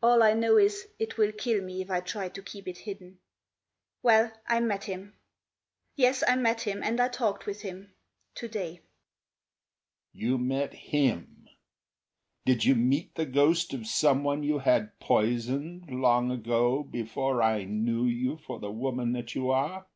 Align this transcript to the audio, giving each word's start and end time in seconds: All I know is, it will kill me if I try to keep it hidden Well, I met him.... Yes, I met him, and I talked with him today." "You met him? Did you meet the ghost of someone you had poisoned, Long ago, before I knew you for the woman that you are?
All 0.00 0.22
I 0.22 0.32
know 0.32 0.58
is, 0.58 0.86
it 1.00 1.18
will 1.18 1.32
kill 1.32 1.60
me 1.60 1.82
if 1.82 1.90
I 1.90 1.98
try 1.98 2.28
to 2.28 2.40
keep 2.44 2.68
it 2.68 2.78
hidden 2.78 3.18
Well, 4.00 4.30
I 4.46 4.60
met 4.60 4.84
him.... 4.84 5.16
Yes, 5.96 6.22
I 6.28 6.36
met 6.36 6.60
him, 6.60 6.84
and 6.84 7.00
I 7.00 7.08
talked 7.08 7.46
with 7.46 7.62
him 7.62 7.92
today." 8.36 8.82
"You 10.12 10.38
met 10.38 10.72
him? 10.72 11.48
Did 12.44 12.64
you 12.64 12.76
meet 12.76 13.16
the 13.16 13.26
ghost 13.26 13.74
of 13.74 13.88
someone 13.88 14.44
you 14.44 14.60
had 14.60 15.00
poisoned, 15.00 15.90
Long 15.90 16.30
ago, 16.30 16.84
before 16.84 17.42
I 17.42 17.64
knew 17.64 18.04
you 18.04 18.36
for 18.36 18.60
the 18.60 18.70
woman 18.70 19.10
that 19.14 19.34
you 19.34 19.50
are? 19.50 19.88